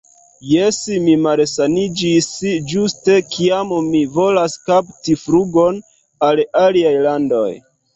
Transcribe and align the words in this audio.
Jes, 0.51 0.77
mi 1.03 1.13
malsaniĝis 1.25 2.31
ĝuste 2.73 3.19
kiam 3.37 3.77
mi 3.93 4.03
volas 4.19 4.59
kapti 4.67 5.21
flugon 5.27 5.83
al 6.33 6.47
aliaj 6.69 7.01
landoj 7.11 7.51